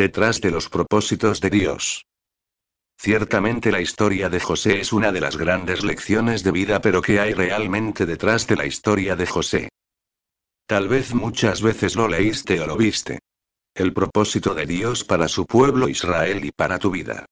Detrás 0.00 0.40
de 0.40 0.50
los 0.50 0.70
propósitos 0.70 1.42
de 1.42 1.50
Dios. 1.50 2.06
Ciertamente 2.98 3.70
la 3.70 3.82
historia 3.82 4.30
de 4.30 4.40
José 4.40 4.80
es 4.80 4.94
una 4.94 5.12
de 5.12 5.20
las 5.20 5.36
grandes 5.36 5.84
lecciones 5.84 6.42
de 6.42 6.52
vida, 6.52 6.80
pero 6.80 7.02
¿qué 7.02 7.20
hay 7.20 7.34
realmente 7.34 8.06
detrás 8.06 8.46
de 8.46 8.56
la 8.56 8.64
historia 8.64 9.14
de 9.14 9.26
José? 9.26 9.68
Tal 10.66 10.88
vez 10.88 11.12
muchas 11.12 11.60
veces 11.60 11.96
lo 11.96 12.08
leíste 12.08 12.58
o 12.62 12.66
lo 12.66 12.78
viste. 12.78 13.18
El 13.74 13.92
propósito 13.92 14.54
de 14.54 14.64
Dios 14.64 15.04
para 15.04 15.28
su 15.28 15.44
pueblo 15.44 15.86
Israel 15.86 16.46
y 16.46 16.50
para 16.50 16.78
tu 16.78 16.90
vida. 16.90 17.26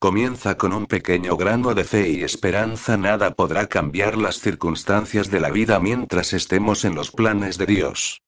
Comienza 0.00 0.56
con 0.56 0.72
un 0.72 0.86
pequeño 0.86 1.36
grano 1.36 1.76
de 1.76 1.84
fe 1.84 2.08
y 2.08 2.24
esperanza, 2.24 2.96
nada 2.96 3.34
podrá 3.34 3.68
cambiar 3.68 4.18
las 4.18 4.40
circunstancias 4.40 5.30
de 5.30 5.38
la 5.38 5.50
vida 5.50 5.78
mientras 5.78 6.32
estemos 6.32 6.84
en 6.84 6.96
los 6.96 7.12
planes 7.12 7.56
de 7.56 7.66
Dios. 7.66 8.20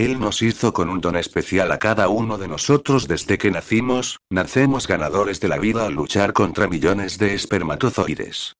Él 0.00 0.18
nos 0.18 0.40
hizo 0.40 0.72
con 0.72 0.88
un 0.88 1.02
don 1.02 1.14
especial 1.14 1.70
a 1.72 1.78
cada 1.78 2.08
uno 2.08 2.38
de 2.38 2.48
nosotros 2.48 3.06
desde 3.06 3.36
que 3.36 3.50
nacimos, 3.50 4.18
nacemos 4.30 4.88
ganadores 4.88 5.40
de 5.40 5.48
la 5.48 5.58
vida 5.58 5.84
al 5.84 5.92
luchar 5.92 6.32
contra 6.32 6.68
millones 6.68 7.18
de 7.18 7.34
espermatozoides. 7.34 8.54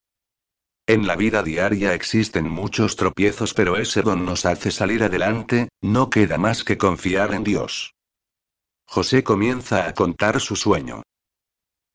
En 0.86 1.06
la 1.06 1.16
vida 1.16 1.42
diaria 1.42 1.94
existen 1.94 2.46
muchos 2.46 2.94
tropiezos, 2.94 3.54
pero 3.54 3.78
ese 3.78 4.02
don 4.02 4.26
nos 4.26 4.44
hace 4.44 4.70
salir 4.70 5.02
adelante, 5.02 5.70
no 5.80 6.10
queda 6.10 6.36
más 6.36 6.62
que 6.62 6.76
confiar 6.76 7.32
en 7.32 7.42
Dios. 7.42 7.94
José 8.86 9.24
comienza 9.24 9.88
a 9.88 9.94
contar 9.94 10.40
su 10.40 10.56
sueño. 10.56 11.04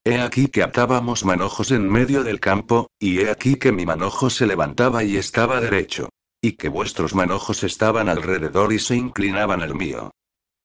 He 0.03 0.21
aquí 0.21 0.47
que 0.47 0.63
atábamos 0.63 1.23
manojos 1.23 1.69
en 1.69 1.87
medio 1.87 2.23
del 2.23 2.39
campo, 2.39 2.87
y 2.97 3.19
he 3.19 3.29
aquí 3.29 3.57
que 3.57 3.71
mi 3.71 3.85
manojo 3.85 4.31
se 4.31 4.47
levantaba 4.47 5.03
y 5.03 5.17
estaba 5.17 5.61
derecho 5.61 6.09
y 6.45 6.51
que 6.51 6.69
vuestros 6.69 7.15
manojos 7.15 7.63
estaban 7.63 8.07
alrededor 8.07 8.71
y 8.71 8.77
se 8.77 8.95
inclinaban 8.95 9.63
al 9.63 9.73
mío. 9.73 10.11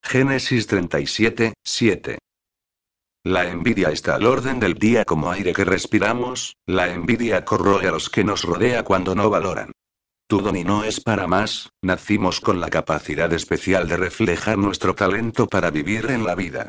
Génesis 0.03 0.67
37, 0.67 1.55
7. 1.65 2.19
La 3.25 3.49
envidia 3.49 3.89
está 3.89 4.17
al 4.17 4.27
orden 4.27 4.61
del 4.61 4.75
día 4.75 5.07
como 5.07 5.31
aire 5.31 5.55
que 5.55 5.65
respiramos, 5.65 6.55
la 6.67 6.93
envidia 6.93 7.47
corroe 7.47 7.89
a 7.89 7.93
los 7.93 8.11
que 8.11 8.25
nos 8.25 8.45
rodea 8.45 8.83
cuando 8.83 9.15
no 9.15 9.31
valoran. 9.31 9.73
Tu 10.29 10.43
don 10.43 10.63
no 10.65 10.85
es 10.85 11.01
para 11.01 11.27
más, 11.27 11.71
nacimos 11.83 12.43
con 12.43 12.61
la 12.61 12.69
capacidad 12.69 13.33
especial 13.33 13.89
de 13.89 13.97
reflejar 13.97 14.59
nuestro 14.59 14.95
talento 14.95 15.47
para 15.47 15.71
vivir 15.71 16.11
en 16.11 16.25
la 16.25 16.35
vida. 16.35 16.69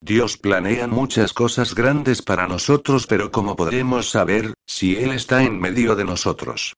Dios 0.00 0.38
planea 0.38 0.88
muchas 0.88 1.32
cosas 1.32 1.72
grandes 1.72 2.22
para 2.22 2.48
nosotros, 2.48 3.06
pero 3.06 3.30
¿cómo 3.30 3.54
podremos 3.54 4.10
saber 4.10 4.54
si 4.66 4.96
Él 4.96 5.12
está 5.12 5.44
en 5.44 5.60
medio 5.60 5.94
de 5.94 6.04
nosotros? 6.04 6.74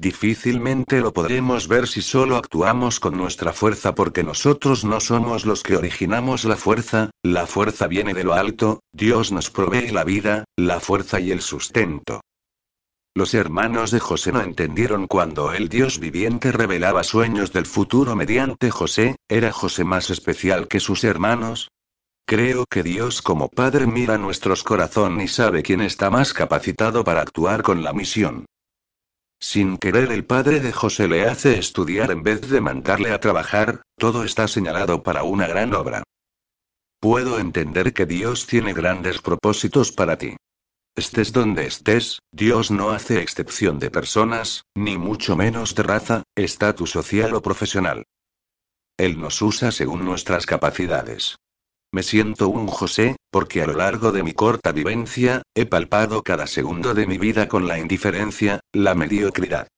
Difícilmente 0.00 1.00
lo 1.00 1.12
podremos 1.12 1.66
ver 1.66 1.88
si 1.88 2.02
solo 2.02 2.36
actuamos 2.36 3.00
con 3.00 3.16
nuestra 3.16 3.52
fuerza 3.52 3.96
porque 3.96 4.22
nosotros 4.22 4.84
no 4.84 5.00
somos 5.00 5.44
los 5.44 5.64
que 5.64 5.76
originamos 5.76 6.44
la 6.44 6.54
fuerza, 6.54 7.10
la 7.24 7.48
fuerza 7.48 7.88
viene 7.88 8.14
de 8.14 8.22
lo 8.22 8.34
alto, 8.34 8.78
Dios 8.92 9.32
nos 9.32 9.50
provee 9.50 9.90
la 9.90 10.04
vida, 10.04 10.44
la 10.56 10.78
fuerza 10.78 11.18
y 11.18 11.32
el 11.32 11.40
sustento. 11.40 12.20
Los 13.16 13.34
hermanos 13.34 13.90
de 13.90 13.98
José 13.98 14.30
no 14.30 14.40
entendieron 14.40 15.08
cuando 15.08 15.52
el 15.52 15.68
Dios 15.68 15.98
viviente 15.98 16.52
revelaba 16.52 17.02
sueños 17.02 17.52
del 17.52 17.66
futuro 17.66 18.14
mediante 18.14 18.70
José, 18.70 19.16
¿era 19.28 19.50
José 19.50 19.82
más 19.82 20.10
especial 20.10 20.68
que 20.68 20.78
sus 20.78 21.02
hermanos? 21.02 21.72
Creo 22.24 22.66
que 22.70 22.84
Dios 22.84 23.20
como 23.20 23.48
Padre 23.48 23.88
mira 23.88 24.16
nuestros 24.16 24.62
corazones 24.62 25.24
y 25.24 25.34
sabe 25.34 25.64
quién 25.64 25.80
está 25.80 26.08
más 26.08 26.32
capacitado 26.32 27.02
para 27.02 27.22
actuar 27.22 27.64
con 27.64 27.82
la 27.82 27.92
misión. 27.92 28.44
Sin 29.40 29.78
querer 29.78 30.10
el 30.10 30.24
padre 30.24 30.60
de 30.60 30.72
José 30.72 31.06
le 31.06 31.26
hace 31.26 31.58
estudiar 31.58 32.10
en 32.10 32.22
vez 32.22 32.40
de 32.50 32.60
mandarle 32.60 33.12
a 33.12 33.20
trabajar, 33.20 33.82
todo 33.96 34.24
está 34.24 34.48
señalado 34.48 35.02
para 35.02 35.22
una 35.22 35.46
gran 35.46 35.74
obra. 35.74 36.02
Puedo 37.00 37.38
entender 37.38 37.92
que 37.92 38.06
Dios 38.06 38.46
tiene 38.46 38.72
grandes 38.72 39.20
propósitos 39.20 39.92
para 39.92 40.18
ti. 40.18 40.36
Estés 40.96 41.32
donde 41.32 41.66
estés, 41.66 42.18
Dios 42.32 42.72
no 42.72 42.90
hace 42.90 43.22
excepción 43.22 43.78
de 43.78 43.88
personas, 43.88 44.62
ni 44.74 44.98
mucho 44.98 45.36
menos 45.36 45.76
de 45.76 45.84
raza, 45.84 46.22
estatus 46.34 46.90
social 46.90 47.34
o 47.34 47.40
profesional. 47.40 48.02
Él 48.96 49.20
nos 49.20 49.40
usa 49.40 49.70
según 49.70 50.04
nuestras 50.04 50.44
capacidades. 50.44 51.36
Me 51.90 52.02
siento 52.02 52.50
un 52.50 52.66
José, 52.66 53.16
porque 53.30 53.62
a 53.62 53.66
lo 53.66 53.72
largo 53.72 54.12
de 54.12 54.22
mi 54.22 54.34
corta 54.34 54.72
vivencia, 54.72 55.40
he 55.54 55.64
palpado 55.64 56.22
cada 56.22 56.46
segundo 56.46 56.92
de 56.92 57.06
mi 57.06 57.16
vida 57.16 57.48
con 57.48 57.66
la 57.66 57.78
indiferencia, 57.78 58.60
la 58.74 58.94
mediocridad. 58.94 59.68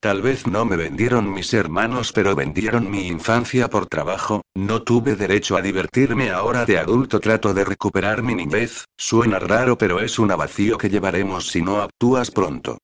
Tal 0.00 0.20
vez 0.20 0.46
no 0.46 0.66
me 0.66 0.76
vendieron 0.76 1.32
mis 1.32 1.54
hermanos, 1.54 2.12
pero 2.12 2.36
vendieron 2.36 2.90
mi 2.90 3.06
infancia 3.06 3.70
por 3.70 3.86
trabajo, 3.86 4.42
no 4.54 4.82
tuve 4.82 5.16
derecho 5.16 5.56
a 5.56 5.62
divertirme 5.62 6.30
ahora 6.30 6.66
de 6.66 6.76
adulto, 6.76 7.20
trato 7.20 7.54
de 7.54 7.64
recuperar 7.64 8.22
mi 8.22 8.34
niñez, 8.34 8.84
suena 8.98 9.38
raro 9.38 9.78
pero 9.78 10.00
es 10.00 10.18
un 10.18 10.28
vacío 10.28 10.76
que 10.76 10.90
llevaremos 10.90 11.46
si 11.46 11.62
no 11.62 11.80
actúas 11.80 12.30
pronto. 12.30 12.76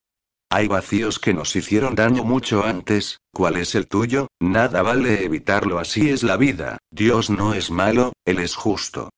Hay 0.53 0.67
vacíos 0.67 1.21
que 1.21 1.33
nos 1.33 1.55
hicieron 1.55 1.95
daño 1.95 2.25
mucho 2.25 2.65
antes, 2.65 3.21
¿cuál 3.33 3.57
es 3.57 3.77
el 3.77 3.87
tuyo? 3.87 4.27
Nada 4.41 4.83
vale 4.83 5.25
evitarlo, 5.25 5.79
así 5.79 6.11
es 6.11 6.25
la 6.25 6.37
vida, 6.37 6.79
Dios 6.91 7.31
no 7.31 7.55
es 7.55 7.71
malo, 7.71 8.13
Él 8.25 8.41
es 8.41 8.57
justo. 8.57 9.11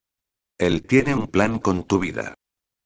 Él 0.58 0.82
tiene 0.82 1.14
un 1.14 1.28
plan 1.28 1.58
con 1.58 1.84
tu 1.84 1.98
vida. 1.98 2.34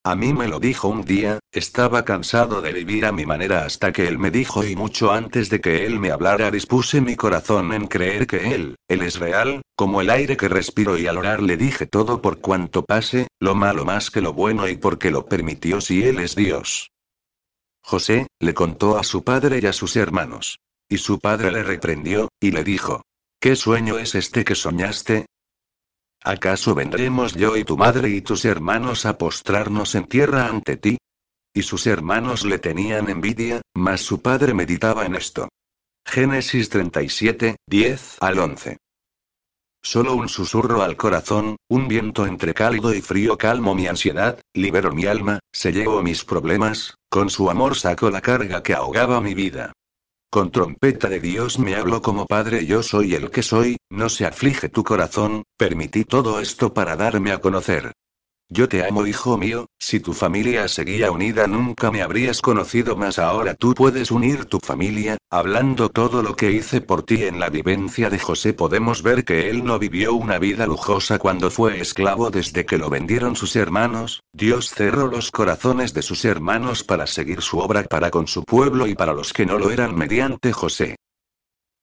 A 0.05 0.15
mí 0.15 0.33
me 0.33 0.47
lo 0.47 0.61
dijo 0.61 0.87
un 0.87 1.03
día, 1.03 1.41
estaba 1.51 2.05
cansado 2.05 2.63
de 2.63 2.73
vivir 2.73 3.05
a 3.05 3.11
mi 3.11 3.27
manera 3.27 3.65
hasta 3.65 3.93
que 3.93 4.07
él 4.07 4.21
me 4.21 4.31
dijo 4.31 4.65
y 4.65 4.77
mucho 4.77 5.11
antes 5.11 5.51
de 5.51 5.61
que 5.61 5.85
él 5.85 5.99
me 5.99 6.13
hablara 6.13 6.53
dispuse 6.53 7.01
mi 7.01 7.17
corazón 7.17 7.73
en 7.73 7.89
creer 7.89 8.29
que 8.29 8.55
él, 8.55 8.77
él 8.87 9.03
es 9.03 9.19
real, 9.19 9.63
como 9.75 10.01
el 10.01 10.09
aire 10.09 10.37
que 10.37 10.49
respiro 10.49 10.97
y 10.97 11.09
al 11.09 11.19
orar 11.19 11.43
le 11.43 11.57
dije 11.57 11.87
todo 11.87 12.23
por 12.23 12.39
cuanto 12.39 12.85
pase, 12.85 13.27
lo 13.41 13.57
malo 13.57 13.85
más 13.85 14.13
que 14.13 14.21
lo 14.21 14.33
bueno 14.33 14.69
y 14.69 14.77
porque 14.77 15.11
lo 15.11 15.27
permitió 15.27 15.81
si 15.81 16.05
él 16.05 16.21
es 16.21 16.37
Dios. 16.37 16.93
José, 17.87 18.27
le 18.41 18.53
contó 18.53 18.99
a 18.99 19.05
su 19.05 19.23
padre 19.23 19.61
y 19.63 19.67
a 19.67 19.73
sus 19.73 19.95
hermanos. 19.95 20.59
Y 20.89 20.99
su 20.99 21.21
padre 21.21 21.53
le 21.53 21.63
reprendió, 21.63 22.29
y 22.41 22.51
le 22.51 22.65
dijo, 22.65 23.03
¿Qué 23.41 23.55
sueño 23.55 23.99
es 23.99 24.17
este 24.17 24.45
que 24.45 24.57
soñaste? 24.57 25.27
¿Acaso 26.21 26.75
vendremos 26.75 27.35
yo 27.35 27.57
y 27.57 27.63
tu 27.63 27.77
madre 27.77 28.09
y 28.09 28.23
tus 28.23 28.45
hermanos 28.45 29.07
a 29.07 29.19
postrarnos 29.19 29.95
en 29.95 30.07
tierra 30.07 30.49
ante 30.49 30.77
ti? 30.77 30.99
Y 31.55 31.63
sus 31.63 31.87
hermanos 31.87 32.45
le 32.45 32.59
tenían 32.59 33.09
envidia, 33.09 33.63
mas 33.73 34.01
su 34.01 34.21
padre 34.21 34.53
meditaba 34.53 35.07
en 35.07 35.15
esto. 35.15 35.49
Génesis 36.05 36.69
37, 36.69 37.55
10 37.69 38.17
al 38.21 38.39
11. 38.41 38.79
Solo 39.89 40.17
un 40.17 40.29
susurro 40.29 40.83
al 40.83 40.97
corazón, 40.97 41.55
un 41.69 41.87
viento 41.87 42.27
entre 42.27 42.55
cálido 42.55 42.93
y 42.93 43.01
frío 43.01 43.39
calmo 43.39 43.73
mi 43.73 43.87
ansiedad, 43.87 44.41
liberó 44.53 44.93
mi 44.93 45.07
alma, 45.07 45.39
se 45.53 45.73
llevó 45.73 46.03
mis 46.03 46.25
problemas, 46.25 46.97
con 47.09 47.31
su 47.31 47.49
amor 47.51 47.77
sacó 47.77 48.11
la 48.11 48.21
carga 48.21 48.65
que 48.65 48.75
ahogaba 48.75 49.21
mi 49.21 49.35
vida. 49.35 49.75
Con 50.29 50.51
trompeta 50.51 51.09
de 51.09 51.21
Dios 51.21 51.61
me 51.61 51.77
habló 51.77 52.03
como 52.03 52.27
Padre, 52.27 52.67
yo 52.67 52.83
soy 52.83 53.15
el 53.15 53.31
que 53.31 53.45
soy, 53.45 53.77
no 53.89 54.09
se 54.09 54.27
aflige 54.27 54.69
tu 54.69 54.83
corazón, 54.83 55.45
permití 55.57 56.03
todo 56.05 56.41
esto 56.41 56.75
para 56.75 56.97
darme 56.97 57.31
a 57.31 57.39
conocer. 57.39 57.93
Yo 58.49 58.69
te 58.69 58.87
amo, 58.87 59.05
hijo 59.09 59.37
mío, 59.37 59.67
si 59.77 59.99
tu 59.99 60.13
familia 60.13 60.69
seguía 60.69 61.11
unida 61.11 61.49
nunca 61.49 61.91
me 61.91 62.03
habrías 62.03 62.41
conocido 62.41 62.95
más 62.95 63.19
ahora 63.19 63.55
tú 63.55 63.75
puedes 63.75 64.13
unir 64.13 64.45
tu 64.45 64.61
familia, 64.61 65.19
hablando 65.31 65.89
todo 65.89 66.23
lo 66.23 66.37
que 66.37 66.53
hice 66.53 66.81
por 66.81 67.03
ti 67.03 67.25
en 67.25 67.41
la 67.41 67.51
vivencia 67.51 68.09
de 68.09 68.21
José 68.21 68.53
podemos 68.53 69.03
ver 69.03 69.25
que 69.25 69.51
él 69.51 69.65
no 69.65 69.81
vivió 69.81 70.15
una 70.15 70.39
vida 70.39 70.65
lujosa 70.69 71.19
cuando 71.19 71.51
fue 71.51 71.81
esclavo 71.81 72.31
desde 72.31 72.65
que 72.65 72.79
lo 72.79 72.89
vendieron 72.89 73.35
sus 73.35 73.57
hermanos, 73.57 74.23
Dios 74.33 74.71
cerró 74.71 75.09
los 75.09 75.33
corazones 75.33 75.93
de 75.93 76.03
sus 76.03 76.25
hermanos 76.25 76.85
para 76.85 77.09
seguir 77.09 77.43
su 77.43 77.59
obra 77.59 77.83
para 77.83 78.13
con 78.13 78.29
su 78.29 78.45
pueblo 78.45 78.87
y 78.87 78.95
para 78.95 79.13
los 79.13 79.33
que 79.33 79.45
no 79.45 79.59
lo 79.59 79.73
eran 79.73 79.97
mediante 79.97 80.53
José. 80.53 80.95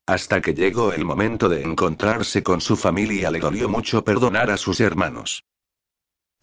Hasta 0.08 0.40
que 0.40 0.54
llegó 0.54 0.94
el 0.94 1.04
momento 1.04 1.50
de 1.50 1.62
encontrarse 1.62 2.42
con 2.42 2.62
su 2.62 2.78
familia 2.78 3.32
le 3.32 3.40
dolió 3.40 3.68
mucho 3.68 4.06
perdonar 4.06 4.50
a 4.50 4.56
sus 4.56 4.80
hermanos. 4.80 5.44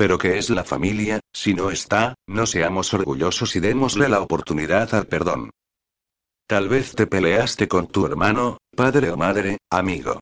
Pero 0.00 0.16
¿qué 0.16 0.38
es 0.38 0.48
la 0.48 0.64
familia? 0.64 1.20
Si 1.30 1.52
no 1.52 1.70
está, 1.70 2.14
no 2.26 2.46
seamos 2.46 2.94
orgullosos 2.94 3.54
y 3.54 3.60
démosle 3.60 4.08
la 4.08 4.22
oportunidad 4.22 4.94
al 4.94 5.06
perdón. 5.06 5.50
Tal 6.46 6.70
vez 6.70 6.94
te 6.94 7.06
peleaste 7.06 7.68
con 7.68 7.86
tu 7.86 8.06
hermano, 8.06 8.56
padre 8.74 9.10
o 9.10 9.18
madre, 9.18 9.58
amigo. 9.68 10.18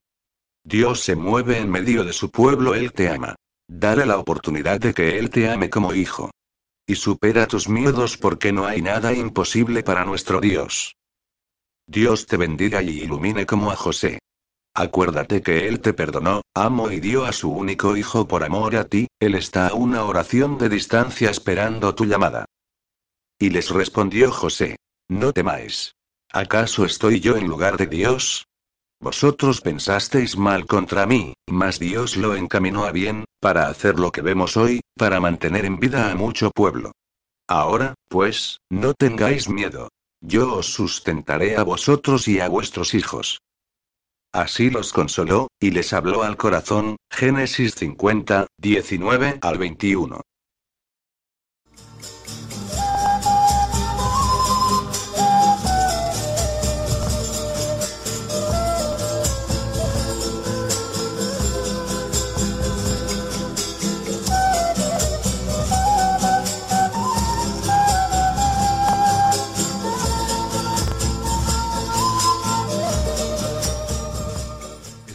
Dios 0.64 0.98
se 0.98 1.14
mueve 1.14 1.58
en 1.58 1.70
medio 1.70 2.02
de 2.02 2.12
su 2.12 2.28
pueblo, 2.32 2.75
Él 2.75 2.92
te 2.92 3.08
ama. 3.08 3.36
Dale 3.69 4.04
la 4.04 4.19
oportunidad 4.19 4.80
de 4.80 4.92
que 4.92 5.16
Él 5.16 5.30
te 5.30 5.48
ame 5.48 5.70
como 5.70 5.94
hijo. 5.94 6.32
Y 6.84 6.96
supera 6.96 7.46
tus 7.46 7.69
miedos 7.69 8.16
porque 8.16 8.50
no 8.50 8.66
hay 8.66 8.82
nada 8.82 9.12
imposible 9.12 9.84
para 9.84 10.04
nuestro 10.04 10.40
Dios. 10.40 10.96
Dios 11.86 12.26
te 12.26 12.36
bendiga 12.36 12.82
y 12.82 13.02
ilumine 13.02 13.46
como 13.46 13.70
a 13.70 13.76
José. 13.76 14.19
Acuérdate 14.80 15.42
que 15.42 15.66
Él 15.66 15.80
te 15.80 15.92
perdonó, 15.92 16.42
amó 16.54 16.92
y 16.92 17.00
dio 17.00 17.25
a 17.25 17.32
su 17.32 17.50
único 17.50 17.96
hijo 17.96 18.28
por 18.28 18.44
amor 18.44 18.76
a 18.76 18.84
ti, 18.84 19.08
Él 19.19 19.34
está 19.34 19.66
a 19.66 19.75
una 19.75 20.04
oración 20.04 20.56
de 20.56 20.69
distancia 20.69 21.30
esperando 21.30 21.96
tu 21.96 22.04
llamada. 22.04 22.44
Y 23.40 23.50
les 23.50 23.70
respondió 23.70 24.30
José. 24.30 24.76
No 25.08 25.32
temáis. 25.32 25.96
¿Acaso 26.30 26.84
estoy 26.84 27.19
yo 27.19 27.36
en 27.36 27.48
lugar 27.48 27.76
de 27.76 27.88
Dios? 27.88 28.46
Vosotros 29.00 29.62
pensasteis 29.62 30.36
mal 30.36 30.64
contra 30.64 31.06
mí, 31.06 31.34
mas 31.48 31.80
Dios 31.80 32.16
lo 32.16 32.36
encaminó 32.36 32.84
a 32.84 32.92
bien, 32.92 33.25
para 33.40 33.66
hacer 33.66 33.98
lo 33.98 34.12
que 34.12 34.22
vemos 34.22 34.56
hoy, 34.56 34.80
para 34.96 35.19
mantener 35.19 35.64
en 35.64 35.80
vida 35.80 36.12
a 36.12 36.14
mucho 36.14 36.52
pueblo. 36.52 36.92
Ahora, 37.48 37.94
pues, 38.06 38.58
no 38.70 38.94
tengáis 38.94 39.48
miedo. 39.48 39.88
Yo 40.20 40.54
os 40.54 40.72
sustentaré 40.72 41.56
a 41.56 41.64
vosotros 41.64 42.28
y 42.28 42.38
a 42.38 42.48
vuestros 42.48 42.94
hijos. 42.94 43.40
Así 44.32 44.70
los 44.70 44.92
consoló, 44.92 45.48
y 45.58 45.70
les 45.70 45.92
habló 45.92 46.22
al 46.22 46.36
corazón. 46.36 46.96
Génesis 47.10 47.75
50, 47.75 48.46
19 48.58 49.38
al 49.40 49.58
21. 49.58 50.20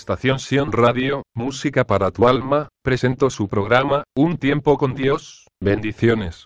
Estación 0.03 0.39
Sion 0.39 0.73
Radio, 0.73 1.23
Música 1.33 1.85
para 1.85 2.11
tu 2.11 2.27
alma, 2.27 2.67
presentó 2.83 3.29
su 3.29 3.47
programa, 3.47 4.03
Un 4.17 4.37
tiempo 4.37 4.77
con 4.77 4.95
Dios, 4.95 5.47
bendiciones. 5.61 6.45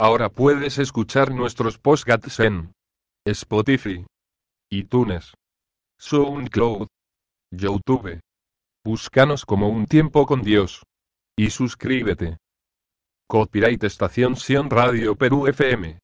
Ahora 0.00 0.30
puedes 0.30 0.78
escuchar 0.78 1.34
nuestros 1.34 1.76
podcasts 1.76 2.40
en 2.40 2.72
Spotify, 3.26 4.06
iTunes, 4.70 5.34
SoundCloud, 6.00 6.86
YouTube. 7.52 8.20
Búscanos 8.82 9.44
como 9.44 9.68
Un 9.68 9.84
tiempo 9.84 10.24
con 10.24 10.40
Dios. 10.40 10.82
Y 11.38 11.50
suscríbete. 11.50 12.38
Copyright 13.28 13.84
Estación 13.84 14.34
Sion 14.34 14.70
Radio 14.70 15.14
Perú 15.14 15.46
FM. 15.46 15.98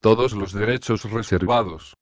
Todos 0.00 0.32
los 0.32 0.52
derechos 0.52 1.08
reservados. 1.08 1.94